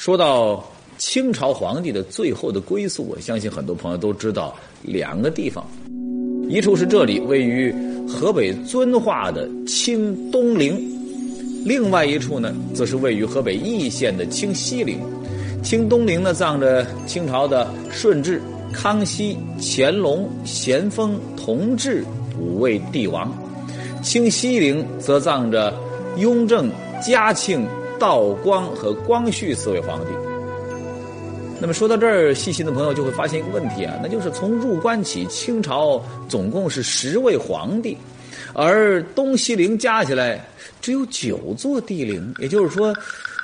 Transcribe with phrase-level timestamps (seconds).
[0.00, 0.64] 说到
[0.96, 5.62] 清朝皇帝的最后的归宿，我相信很多朋友都知道两个地方，
[6.48, 7.70] 一处是这里位于
[8.08, 10.80] 河北遵化的清东陵，
[11.66, 14.98] 另外一处呢，则是位于河北易县的清西陵。
[15.62, 18.40] 清东陵呢，葬着清朝的顺治、
[18.72, 22.02] 康熙、乾隆、咸丰、同治
[22.38, 23.28] 五位帝王；
[24.02, 25.78] 清西陵则葬着
[26.16, 26.70] 雍正、
[27.06, 27.66] 嘉庆。
[28.00, 30.10] 道光和光绪四位皇帝。
[31.60, 37.94] 那么说到这儿，细心的朋友就会发现一个问题啊，那就是从入关起，清朝总共是十位皇帝，
[38.54, 40.42] 而东西陵加起来
[40.80, 42.34] 只有九座帝陵。
[42.38, 42.94] 也就是说，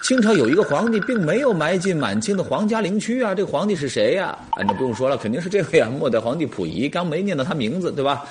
[0.03, 3.35] 清朝有一个皇帝并没有埋进满清的皇家陵区啊。
[3.35, 4.29] 这个皇帝是谁呀？
[4.53, 6.89] 啊，那不用说了，肯定是这位啊，末代皇帝溥仪。
[6.89, 8.25] 刚没念到他名字，对吧？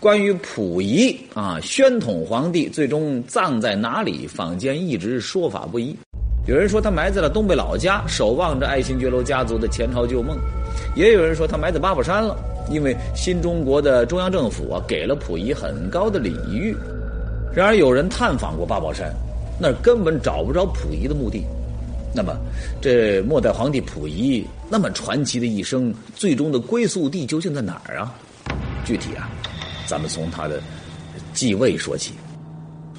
[0.00, 4.26] 关于溥仪啊，宣统皇帝最终葬在哪里？
[4.26, 5.94] 坊间一直说法不一。
[6.46, 10.38] 有人说他埋在了东北老家，守望着爱新觉罗家族的前朝旧梦；
[10.96, 12.34] 也有人说他埋在八宝山了，
[12.70, 16.74] 因为新中国的中央政府啊给了溥仪很高的礼遇。
[17.54, 19.12] 然而，有人探访过八宝山，
[19.60, 21.44] 那儿根本找不着溥仪的墓地。
[22.14, 22.34] 那么，
[22.80, 28.14] 这末代皇帝溥仪那么传奇的一生，最终的归宿地究竟在哪儿啊？
[28.82, 29.28] 具体啊？
[29.90, 30.62] 咱们从他的
[31.32, 32.12] 继位说起，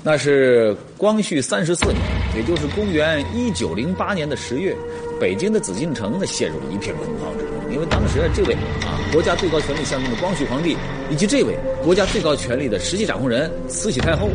[0.03, 1.95] 那是光绪三十四年，
[2.35, 4.75] 也就是公元一九零八年的十月，
[5.17, 10.75] 北京的紫禁城呢陷入了一片恐慌之中，因为当时啊这位啊国家最高权力象征的光绪皇帝，
[11.09, 14.27] 以及这位国家最高权力的实际掌控人慈禧太后，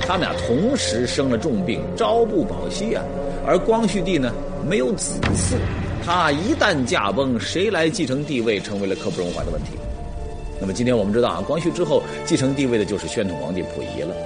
[0.00, 3.02] 他们俩同时生了重病，朝不保夕啊。
[3.46, 4.30] 而光绪帝呢
[4.68, 5.56] 没有子嗣，
[6.04, 9.70] 他一旦驾崩，谁来继承帝位，成为了刻不容缓的问题。
[10.64, 14.16] 那么今天我们知道啊，光绪之后继承帝位的就是宣统皇帝溥仪了。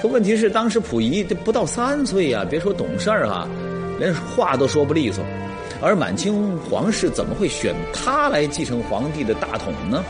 [0.00, 3.46] 可问题是，当时溥仪这不到三岁呀，别说懂事儿哈，
[3.98, 5.22] 连话都说不利索。
[5.82, 10.02] 而满清皇室怎么会选他来继承皇帝的大统呢？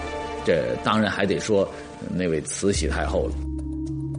[0.47, 1.69] 这当然还得说
[2.15, 3.52] 那位慈禧太后了。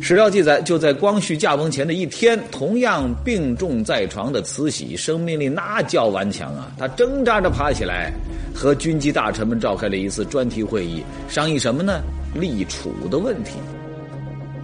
[0.05, 6.69] 史料记载，就在光绪驾崩前的一天，同样病重在床的慈禧，生命力那叫顽强啊！
[6.77, 8.11] 她挣扎着爬起来，
[8.53, 12.01] 和军机大臣们召开了一次专题会议，商议什么呢？
[12.35, 13.51] 立储的问题。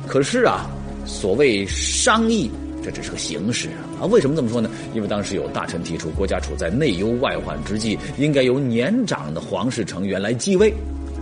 [0.06, 0.70] 可是啊，
[1.06, 2.52] 所谓商议，
[2.84, 3.70] 这只是个形式
[4.02, 4.04] 啊！
[4.08, 4.70] 为什么这么说呢？
[4.94, 10.74] 因为当时有大臣提出，国家处在内忧外患之际，应该由年长的皇室成员来继位，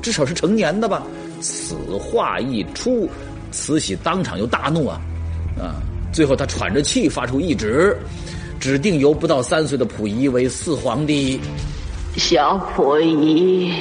[0.01, 1.03] 至少是成年的吧。
[1.39, 3.07] 此话一出。
[3.51, 5.01] 慈禧当场就大怒啊，
[5.59, 5.81] 啊！
[6.13, 7.95] 最后他喘着气发出懿旨，
[8.59, 11.39] 指定由不到三岁的溥仪为四皇帝。
[12.15, 13.73] 小溥仪，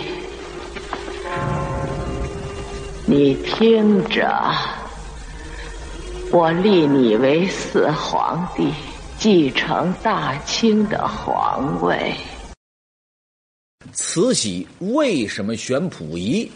[3.07, 4.53] 你听着，
[6.31, 8.71] 我立你为四皇帝，
[9.19, 12.13] 继承大清的皇位。
[13.93, 16.51] 慈禧为什么选溥仪？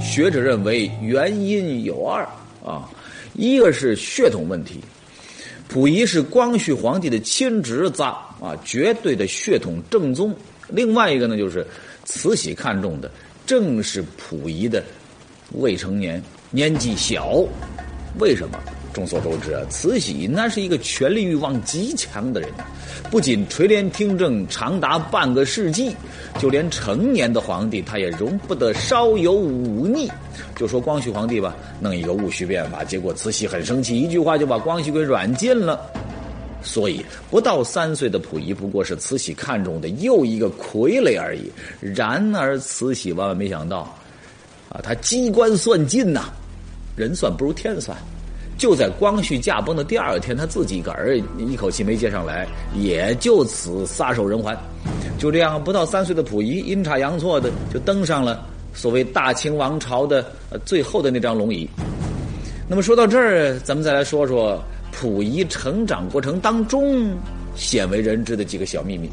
[0.00, 2.26] 学者认为原因有二。
[2.64, 2.88] 啊，
[3.34, 4.80] 一个是血统问题，
[5.68, 10.34] 溥仪是光绪皇帝的亲侄子啊，绝对的血统正宗。
[10.68, 11.66] 另外一个呢，就是
[12.04, 13.10] 慈禧看中的
[13.46, 14.82] 正是溥仪的
[15.52, 17.44] 未成年，年纪小。
[18.18, 18.58] 为什么？
[18.92, 22.50] 众所周知啊，慈禧那是一个权力欲望极强的人，
[23.10, 25.94] 不仅垂帘听政长达半个世纪，
[26.38, 30.10] 就连成年的皇帝，他也容不得稍有忤逆。
[30.56, 35.80] 就说光绪皇帝吧，弄一个戊戌变法，结果慈禧很生气，一句话就把光绪给软禁了。
[36.62, 41.50] 所以不到三岁的溥仪不过是慈禧看中的又一个傀儡而已。
[41.80, 43.78] 然而慈禧万万没想到，
[44.68, 46.24] 啊，他机关算尽呐，
[46.96, 47.96] 人算不如天算。
[48.60, 54.54] 就在光绪驾崩的第二天，他自己个儿一口气没接上来，也就此撒手人寰。
[55.16, 60.30] 就这样，不到三岁的溥仪阴差阳错的就登上了所谓大清王朝的
[60.66, 61.66] 最后的那张龙椅。
[62.68, 64.62] 那么说到这儿，咱们再来说说
[64.92, 67.16] 溥仪成长过程当中
[67.56, 69.08] 鲜为人知的几个小秘密。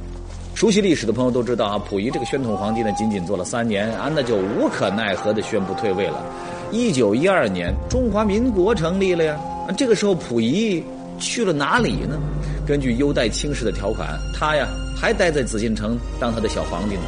[0.58, 6.26] 熟悉历史的朋友都知道啊，溥仪这个宣统皇帝呢，仅仅做了三年啊，那就无可奈何的宣布退位了。
[6.72, 9.40] 一九一二年，中华民国成立了呀。
[9.78, 10.84] 这个时候，溥仪
[11.20, 12.20] 去了哪里呢？
[12.66, 14.68] 根据优待清室的条款，他呀
[15.00, 17.04] 还待在紫禁城当他的小皇帝呢。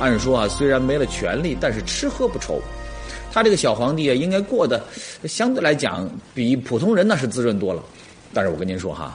[0.00, 2.58] 按说啊，虽然没了权力，但是吃喝不愁。
[3.30, 4.82] 他这个小皇帝啊，应该过得
[5.24, 7.82] 相对来讲比普通人那是滋润多了。
[8.32, 9.14] 但是我跟您说哈，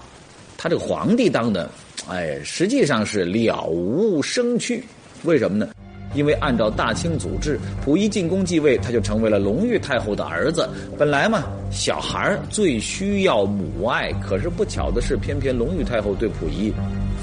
[0.60, 1.68] 他这个皇帝当的，
[2.10, 4.84] 哎，实际上是了无生趣。
[5.24, 5.70] 为什么呢？
[6.16, 10.68] 因为按照大清祖制，溥仪进宫继位，他就成为了隆裕太后的儿子。
[10.98, 16.74] 本来嘛，小孩最需要母爱，可是不巧的是，偏偏隆裕太后对溥仪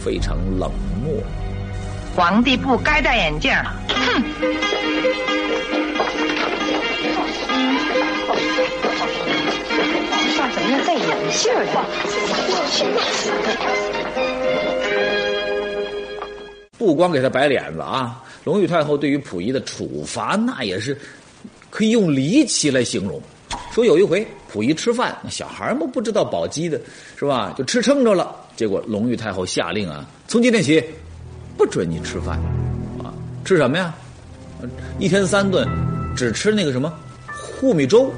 [0.04, 0.70] 非常冷
[1.02, 1.12] 漠。
[2.14, 3.50] 皇帝不该戴眼镜。
[3.88, 4.22] 哼！
[10.12, 11.52] 皇上怎么要戴眼镜
[16.86, 20.96] 不光给他摆脸子啊，隆裕太后对于溥仪的处罚，那也是
[21.68, 23.20] 可以用离奇来形容。
[23.72, 26.80] 说有一回溥仪吃饭，那小孩们不知道饱饥的，
[27.18, 27.52] 是吧？
[27.58, 28.36] 就吃撑着了。
[28.54, 30.82] 结果隆裕太后下令啊，从今天起
[31.58, 32.38] 不准你吃饭，
[33.02, 33.12] 啊，
[33.44, 33.92] 吃什么呀？
[35.00, 35.68] 一天三顿，
[36.16, 36.92] 只吃那个什么
[37.26, 38.10] 糊米粥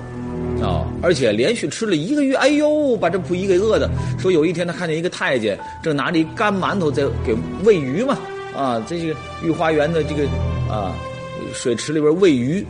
[0.62, 0.86] 啊！
[1.02, 3.90] 而且连续吃了一个月，哎呦，把这溥仪给饿的。
[4.18, 8.16] 说有一天他看见一个太监正拿着一干馒头在给喂鱼嘛，
[8.58, 10.24] 啊，这个御花园的这个
[10.68, 10.92] 啊
[11.54, 12.66] 水池里边喂鱼。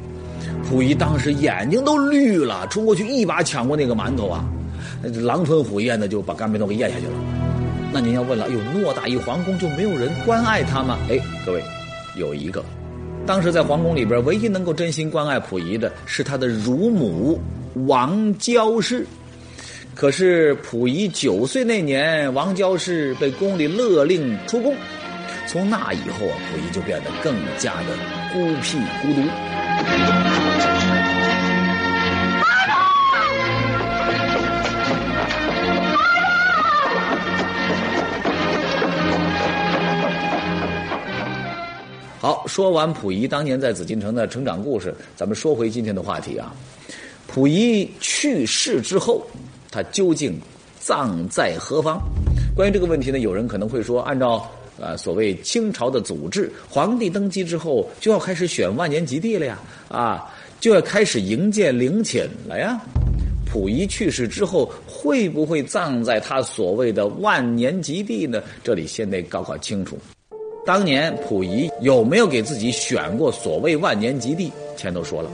[0.70, 4.44] 溥仪当时眼睛都绿了，冲过去一把抢过那个馒头啊，
[5.22, 7.12] 狼吞虎咽的就把干馒头给咽下去了。
[7.90, 10.98] 那您要问了，哎呦，偌大一皇宫就没有人关爱他吗？
[11.08, 11.62] 哎，各位，
[12.16, 12.62] 有一个，
[13.26, 17.40] 当时在皇宫里边唯一能够真心关爱溥仪的是他的乳母
[17.86, 19.06] 王娇氏。
[19.94, 24.74] 可是溥仪九岁那年，王娇氏被宫里勒令出宫，
[25.48, 27.96] 从那以后啊，溥仪就变得更加的
[28.34, 29.26] 孤僻孤独。
[42.20, 46.54] 好，说完溥仪当年在紫禁城的成长故事，咱们说回今天的话题啊。
[47.26, 49.26] 溥仪去世之后，
[49.70, 50.38] 他究竟
[50.78, 51.98] 葬在何方？
[52.54, 54.46] 关于这个问题呢，有人可能会说，按照
[54.80, 59.58] 啊所谓清朝的祖制，皇帝登基之后就要开始选万年吉地了呀，
[59.88, 62.80] 啊，就要开始营建陵寝了呀。
[63.50, 68.42] 溥仪去世之后，会不会葬在他所谓的万年吉地呢？
[68.62, 69.98] 这里先得搞搞清楚。
[70.66, 74.52] 当年溥仪有没有给自己选过所谓万年吉地？
[74.76, 75.30] 前头说了，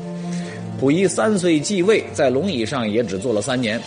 [0.78, 3.80] 溥仪三岁继位，在龙椅上也只坐了三年，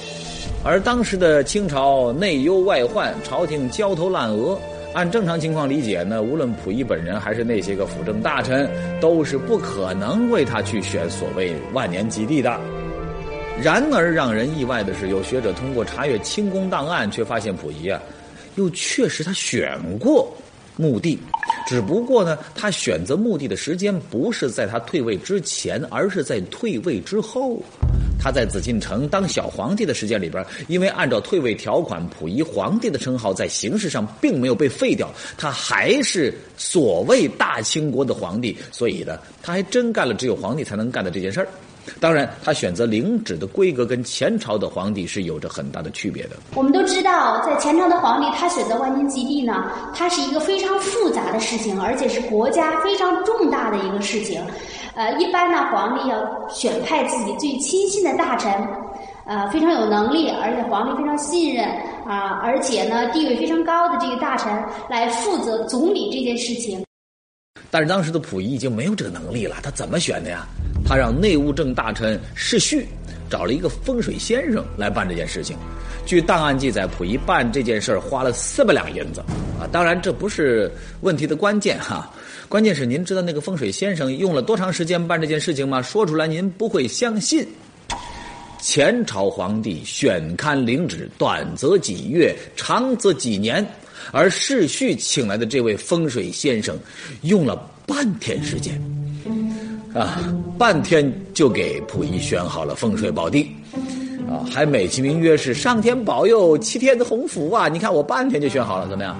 [0.61, 4.59] 而当时的清朝内忧外患，朝廷焦头烂额。
[4.97, 8.67] 按正常情况理解呢，无论溥仪本人还是那些个辅政大臣，
[8.99, 12.59] 都是不可能为他去选所谓万年吉地的。
[13.61, 18.01] 然而让人意外的是，有学者通过查阅清宫档案，却发现溥仪啊，
[18.55, 20.35] 又确实他选过。
[20.77, 21.19] 墓地，
[21.67, 27.61] 只不过呢，他选择墓地的时间不是在他退位之前，而是在退位之后。
[28.19, 41.47] 他在紫禁城当小皇帝的时间里边，因为按照退位条款，溥仪皇帝的称号在形式上并没有被废掉，他还是所谓大清国的皇帝，所以呢，他还真干了只有皇帝才能干的这件事儿。
[42.01, 46.31] 当然，他选择陵址的规格跟前朝的皇帝是有着很大的区别的。
[46.53, 54.41] 我们都知道，在前朝的皇帝，他选择万年吉地呢，它是一个非常复杂的事情，而且是国家非常重大的一个事情。
[54.97, 56.17] 呃，一般呢，皇帝要
[56.49, 58.51] 选派自己最亲信的大臣，
[59.27, 61.67] 呃，非常有能力，而且皇帝非常信任
[62.03, 64.51] 啊，而且呢，地位非常高的这个大臣
[64.89, 66.86] 来负责总理这件事情。
[67.69, 70.47] 但是当时的溥仪已经没有这个能力了，他怎么选的呀？
[70.85, 72.87] 他让内务政大臣世序
[73.29, 75.57] 找了一个风水先生来办这件事情。
[76.05, 79.19] 据档案记载，溥仪办这件事儿花了四百两银子
[79.59, 79.67] 啊！
[79.69, 80.71] 当然，这不是
[81.01, 82.09] 问题的关键哈，
[82.47, 85.81] 关键是您知道那个风水先生用了多长时间办这件事情吗？
[85.81, 87.45] 说出来您不会相信。
[88.61, 93.65] 前朝皇帝选刊领旨，短则几月，长则几年。
[94.11, 96.77] 而世序请来的这位风水先生，
[97.21, 98.81] 用了半天时间，
[99.93, 100.19] 啊，
[100.57, 103.49] 半天就给溥仪选好了风水宝地，
[104.29, 107.67] 啊，还美其名曰是上天保佑，七天的鸿福啊！
[107.67, 109.15] 你看我半天就选好了，怎么样？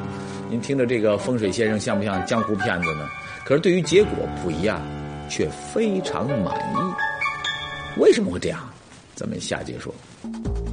[0.50, 3.08] 您听着这个风水先生像不像江湖骗子呢？
[3.46, 4.82] 可是对于结果，溥仪啊，
[5.30, 8.00] 却非常满意。
[8.00, 8.60] 为什么会这样？
[9.16, 9.94] 咱们下节说。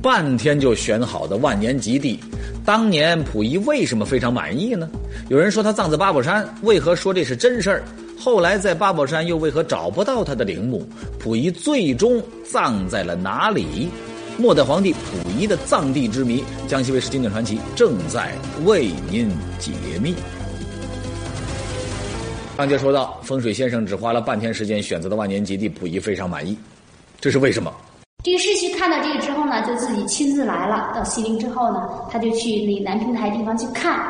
[0.05, 2.21] 半天就选好的万年吉地，
[2.63, 4.87] 当年溥仪为什么非常满意呢？
[5.31, 7.83] 有人说他葬在八宝山，为何说这是真事儿？
[8.21, 10.87] 后来在八宝山又为何找不到他的陵墓？
[11.19, 13.89] 溥仪最终葬在了哪里？
[14.37, 18.35] 末代皇帝溥仪的葬地之谜，江西卫视经典传奇正在
[18.67, 20.15] 为您解密。
[22.59, 26.55] 上节说到，风水先生只花了半天时间选择的万年吉地，溥仪非常满意，
[27.19, 27.73] 这是为什么？
[28.25, 30.91] 这个世序看到这个之后呢，就自己亲自来了。
[30.95, 34.01] 到西陵之后呢，他就去那南平台地方去看，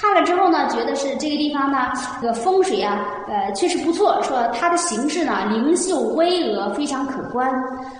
[0.00, 1.90] 看了之后呢，觉得是这个地方呢，
[2.22, 4.16] 这个风水啊，呃，确实不错。
[4.22, 7.50] 说它的形式呢，灵秀巍峨，非常可观。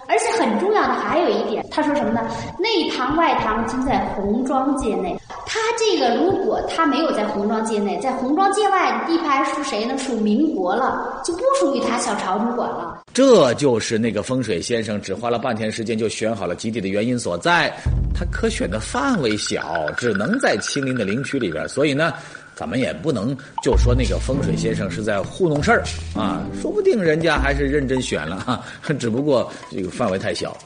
[0.06, 2.20] 而且很重要的还有一点，他说什么呢？
[2.56, 5.18] 内堂外堂均在红庄界内。
[5.44, 9.98] 他这个如果他没有在红庄界内，在红庄界外地盘属谁呢？
[9.98, 13.02] 属民国了，就不属于他小朝主管了。
[13.12, 17.72] 这就是那个风水先生只花了半天时间就选好了基地的原因所在。
[18.18, 22.12] 他可选的范围小，只能在亲邻的陵区里边，所以呢，
[22.56, 25.84] 咱们也不能就说那个风水先生是在糊弄事儿
[26.16, 28.60] 啊，说不定人家还是认真选了哈，
[28.98, 30.56] 只不过这个范围太小。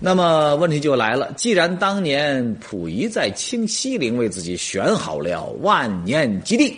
[0.00, 6.76] 那么问题就来了，既然当年溥仪在清西陵为自己选好了万年基地，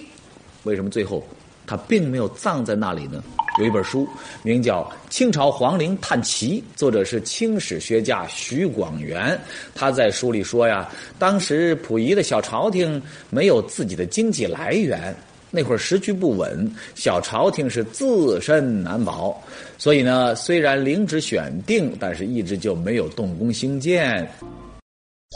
[0.64, 1.26] 为什么最后
[1.72, 3.24] 他并没有葬在那里呢？
[3.58, 4.06] 有一本书
[4.42, 9.40] 名叫《清朝皇陵探奇》，作者是清史学家徐广元。
[9.74, 10.86] 他在书里说呀，
[11.18, 13.00] 当时溥仪的小朝廷
[13.30, 15.16] 没有自己的经济来源。
[15.50, 19.42] 那会儿时局不稳，小朝廷是自身难保，
[19.78, 24.30] 所以呢，虽然陵址选定，但是一直就没有动工兴建。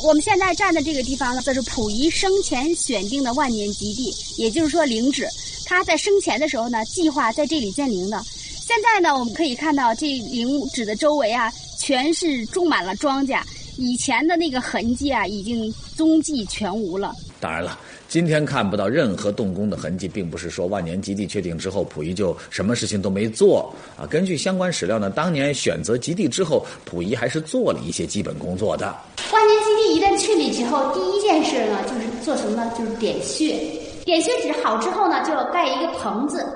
[0.06, 5.26] 我们现在站的这个地方呢，这是溥仪生前选定的万年基地，也就是说陵址。
[5.66, 8.22] 他在生前的时候呢，计划在这里建陵的。
[8.24, 13.42] 现在呢，我们可以看到这陵址的周围啊，全是种满了庄稼，
[13.76, 17.12] 以前的那个痕迹啊，已经踪迹全无了。
[17.40, 17.78] 当然了。
[18.08, 24.06] 今天看不到任何动工的痕迹，并不是说万年基地确定之后，溥仪就什么事情都没做啊。
[24.06, 28.96] 根据相关史料呢，当年选择基地之后，溥仪还是做了一些基本工作的。
[29.32, 32.72] 万年基地一旦确立之后，第一件事呢，就是做什么呢？
[32.78, 33.58] 就是点穴。
[34.06, 36.46] 点穴纸好之后呢，就要盖一个棚子，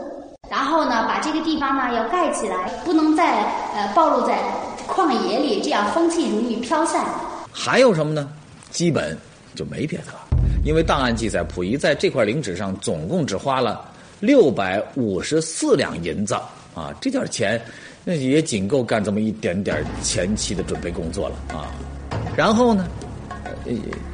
[0.48, 3.42] 然后呢，把这个地方呢要盖起来，不能再
[3.74, 4.38] 呃暴露在
[4.86, 7.04] 旷野里，这样风气容易飘散。
[7.50, 8.30] 还有什么呢？
[8.70, 9.18] 基本
[9.56, 10.20] 就没别的了。
[10.64, 13.84] 因为档案记载，溥仪在这块陵纸上总共只花了
[14.20, 16.34] 六百五十四两银子
[16.72, 17.60] 啊，这点钱
[18.04, 21.66] 那也仅够干这么一点点前期的准备工作了啊。
[22.36, 22.86] 然后呢，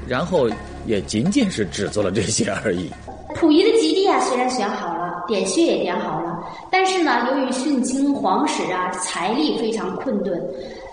[0.09, 0.49] 然后
[0.87, 2.90] 也仅仅是只做了这些而已。
[3.38, 10.43] 溥仪的基地啊，虽然选好了，点穴也点好了，但是呢，由于殉清皇室啊，财力非常困顿，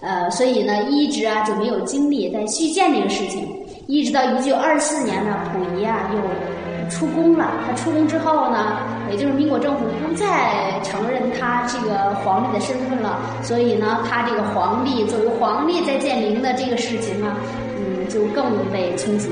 [0.01, 3.47] 呃，所以呢，一直啊就没有精力在续建这个事情。
[3.87, 7.49] 一直到一九二四年呢，溥仪啊又出宫了。
[7.65, 8.77] 他出宫之后呢，
[9.09, 17.35] 也就是民国政府不再承认他这个皇帝的身份了，所以呢，他这个皇帝作为皇帝在建陵的这个事情呢，
[17.77, 19.29] 嗯，就更被从此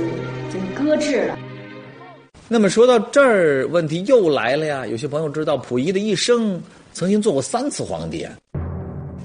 [0.50, 1.38] 就搁置了。
[2.54, 4.86] 那么说到这儿，问题又来了呀。
[4.86, 8.28] 有些朋友知道，溥仪的一生曾经做过三次皇帝。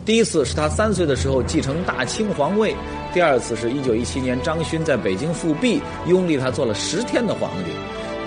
[0.04, 2.72] 第一次是他三岁的时候继承大清皇位，
[3.12, 7.72] 第二次是一九一七年张勋在北京复辟，拥立他做了十天的皇帝，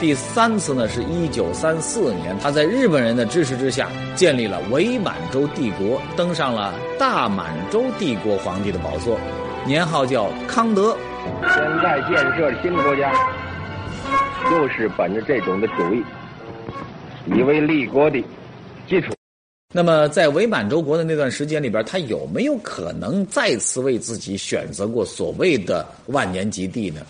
[0.01, 9.17] 第三次呢是一九三四年他在日本人的支持之下建立了伪满洲帝国，登上了大满洲帝国皇帝的宝座，
[9.65, 10.93] 年号叫康德。
[11.43, 13.13] 现在建设新国家，
[14.49, 16.03] 就是本着这种的主义，
[17.25, 18.23] 以为立国的
[18.87, 19.13] 基础。
[19.73, 27.01] 那么，在伪满洲国的那段时间里边，他有没有可能再次为自己选择过所谓的万年极地呢？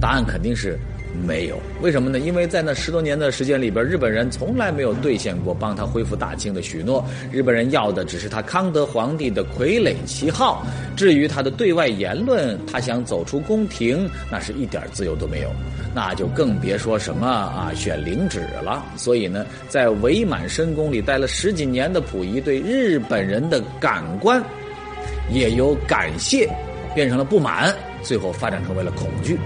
[0.00, 0.78] 答案肯定是。
[1.26, 2.18] 没有，为什么呢？
[2.18, 7.04] 因为在那十多年的时间里边，日本人从来没有兑现过帮他恢复大清的许诺。
[7.32, 10.64] 日本人要的只是他康德皇帝的傀儡旗号。
[10.96, 15.50] 至于他的对外言论，他想走出宫廷，那是一点自由都没有，
[15.94, 18.84] 那就更别说什么啊选领旨了。
[18.96, 24.42] 所以呢，在伪满深宫里待了十几年的溥仪，对日本人的感官
[25.30, 26.48] 也由感谢
[26.94, 29.38] 变成了不满，最后发展成为了恐惧。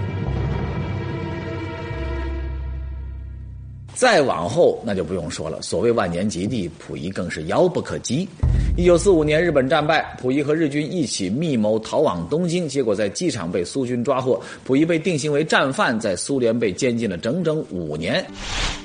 [3.93, 5.61] 再往后，那就不用说了。
[5.61, 8.27] 所谓万年极地，溥仪更是遥不可及。
[8.75, 18.25] 一九四五年，日本战败，溥仪和日军一起密谋逃往东京，结果在机场被苏军抓获，溥仪被定性为战犯，在苏联被监禁了整整五年。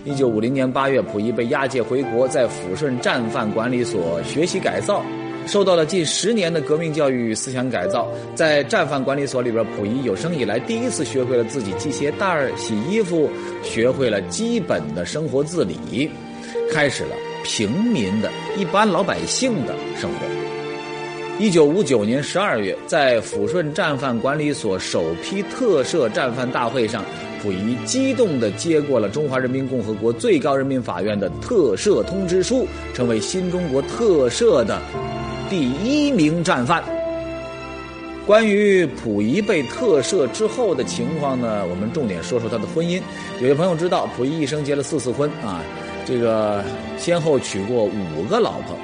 [0.04, 5.02] 一九五零年八月，溥仪被押解回国，在抚顺战犯管理所学习改造。
[5.49, 13.31] 受到了近十年的革命教育与思想改造，在战犯管理所里边，溥仪有生以来第一次学会了自己系鞋带儿、洗衣服，
[13.62, 16.11] 学会了基本的生活自理，
[16.71, 20.19] 开始了平民的一般老百姓的生活。
[21.38, 27.02] 一九五九年十二月，在抚顺战犯管理所首批特赦战犯大会上，
[27.43, 34.78] 溥仪激动地接过了中华人民共和国最高人民法院的特赦通知书，成为新中国特赦的。
[35.50, 36.85] 第一名战犯，
[38.26, 43.00] 关于溥仪被特赦之后的情况呢，我们重点说说他的婚姻。
[43.40, 45.62] 有些朋友知道，溥仪一生结了四次婚啊，
[46.05, 46.62] 这个
[46.99, 48.76] 先后娶过五个老婆。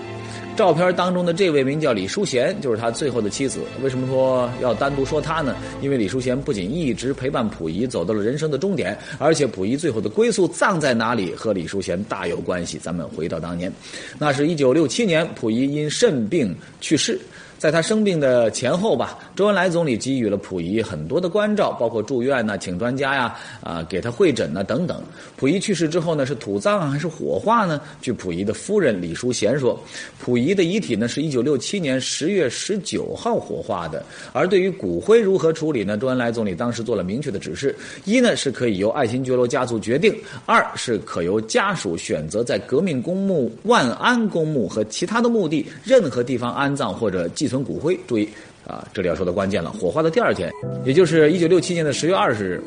[0.57, 3.61] 照片当中的这位名叫李淑贤，就是他最后的妻子。
[3.83, 5.57] 为什么说要单独说她呢？
[5.83, 12.79] 因为李淑贤不仅一直陪伴溥仪走到了人生的终点，而且溥仪最后的归宿葬在哪里和李淑贤大有关系。
[12.79, 13.73] 咱们回到当年，
[14.17, 17.19] 那是一九六七年，溥仪因肾病去世。
[17.65, 25.03] 在他生病的前后吧，周恩来总理给予了溥仪很多的关照，包括住院呐、请专家呀、啊给他会诊呐等等。
[25.35, 27.81] 溥仪去世之后呢，是土葬还是火化呢？
[28.03, 29.83] 据溥仪的夫人李淑贤说，
[30.23, 34.05] 溥仪的遗体呢是一九六七年十月十九号火化的。
[34.35, 35.97] 而对于骨灰如何处理呢？
[35.97, 40.13] 周恩来总理当时做了明确的指示：一呢是可以由爱新觉罗家族决定；
[40.45, 47.54] 二是可由家属选择在革命公墓万安公墓和其他的墓地任何地方安葬或者寄存。
[47.55, 48.29] 存骨灰，注意
[48.67, 49.71] 啊，这里要说的关键了。
[49.71, 50.51] 火化的第二天，
[50.85, 52.65] 也就是一九六七年的十月二十日，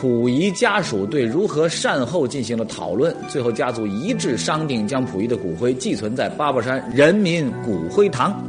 [0.00, 8.40] 溥仪家属对如何善后进行了讨论，最后家族一致商定将溥仪的骨灰寄存在八宝山人民骨灰堂。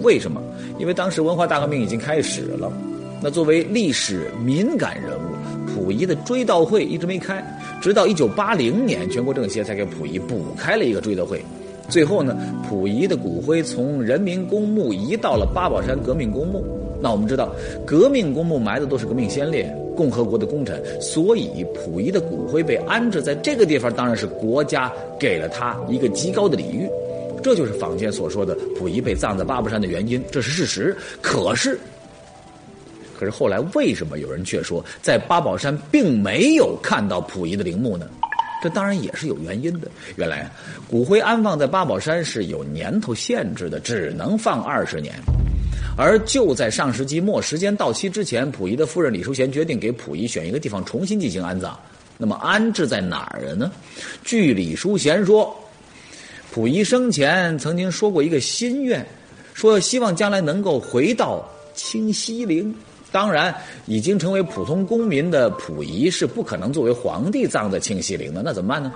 [0.00, 0.40] 为什么？
[0.78, 2.72] 因为当时文化大革命已经开始了，
[3.22, 7.44] 那作为历史敏感人物，溥仪的追悼会一直没开，
[7.82, 11.44] 直到一九八零年，全国政协才给溥仪补开了一个追悼会。
[11.90, 12.36] 最后呢，
[12.68, 16.64] 溥仪的骨灰从人民公墓移到了八宝山革命公墓。
[17.02, 17.50] 那我们知道，
[17.86, 26.88] 革命公墓埋的都是革命先烈、共和国的功臣，所以溥仪的骨灰被安置在这个地方，当然是国家给了他一个极高的礼遇。
[27.42, 30.94] 这就是坊间所说的溥仪被葬在八宝山的原因，这是事实。
[31.22, 31.78] 可是，
[33.18, 38.06] 可是后来为什么有人却说在八宝山并没有看到溥仪的陵墓呢？
[38.62, 39.88] 这当然也是有原因的。
[40.16, 40.50] 原来，
[40.88, 45.14] 骨灰安放在八宝山是有年头限制的，只能放二十年。
[45.96, 51.78] 而就在上世纪末时间到期之前，溥仪的夫人李淑贤决定给溥仪选一个地方重新进行安葬。
[52.16, 53.70] 那么安置在哪儿呢？
[54.22, 55.54] 据李淑贤说，
[56.52, 59.04] 溥仪生前曾经说过一个心愿，
[59.54, 62.74] 说希望将来能够回到清西陵。
[63.12, 63.54] 当然，
[63.86, 68.42] 已经成为普通公民的溥仪是不可能作为皇帝葬在清西陵的。
[68.44, 68.92] 那怎么办呢？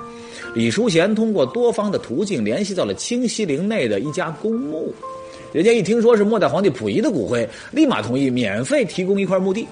[0.54, 4.93] 李淑贤通过多方的途径联系到了清西陵内的一家公墓，
[5.52, 9.67] 人家一听说是末代皇帝溥仪的骨灰，立马同意免费提供一块墓地。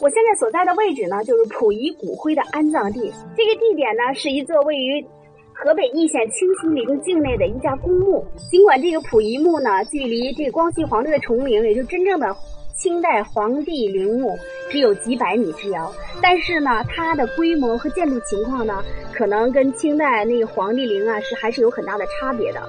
[0.00, 3.00] 我现在所在的位置呢，就是溥仪骨灰的安葬地。
[3.36, 5.04] 这个地点呢，是一座位于
[5.52, 8.24] 河北易县清西陵境内的一家公墓。
[8.50, 12.34] 尽管这个溥仪墓呢，距离这个光绪皇帝的崇陵，也就真正的。
[12.76, 14.38] 清代皇帝陵墓
[14.70, 18.84] 只有几百米之遥，但是呢，它的规模和建筑情况呢，
[19.14, 22.60] 可能跟清代那个皇帝陵啊是还是有很大的差别的。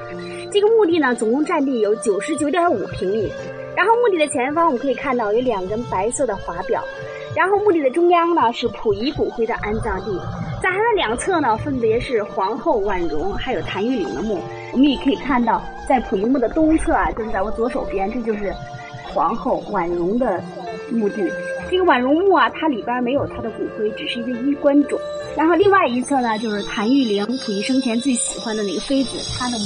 [0.49, 3.29] 这个墓地呢，总共占地有九十九点五平米。
[3.75, 6.81] 然后墓地的前方我们可以看到有两根白色的华表，
[7.35, 10.17] 然后墓地的中央呢是溥仪骨灰的安葬地，
[10.63, 14.39] 在它的两侧呢分别是皇后婉容还有谭玉玲的墓。
[14.71, 18.53] 我们也可以看到，在溥仪墓的东侧啊，就是在我左手边，这就是。
[19.17, 20.39] 皇后婉容的
[20.91, 21.27] 墓地，
[21.71, 24.95] 这个婉容墓啊，它里边没有她的骨灰，只是一个衣冠冢。
[25.35, 29.65] 然后另外一侧呢，就是谭玉玲溥仪生前最喜欢的那个妃子，她的墓。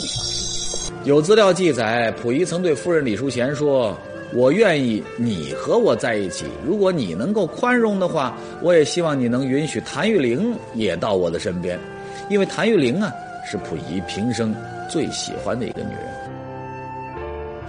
[1.04, 3.94] 有资料记载，溥仪曾对夫人李淑贤说
[4.34, 11.78] ：“我愿意你和我在一起，如果你能够宽容的话，我也希望你能允许谭玉玲也到我的身边，
[12.30, 13.12] 因为谭玉玲啊，
[13.46, 14.56] 是溥仪平生
[14.90, 16.08] 最喜欢的一个女人。”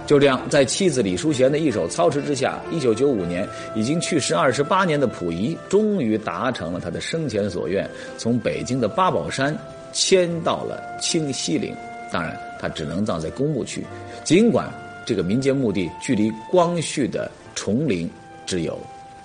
[0.05, 9.57] 就这样，在妻子李淑贤的一手操持之下，一九九五年，已经去世二十八年的溥仪，终于达成了他的生前所愿，从北京的八宝山
[9.93, 11.73] 迁到了清西陵。
[12.11, 13.85] 当然，他只能葬在公墓区，
[14.23, 14.69] 尽管
[15.05, 18.09] 这个民间墓地距离光绪的崇陵
[18.45, 18.77] 只有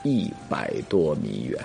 [0.05, 1.59] 一百多米远。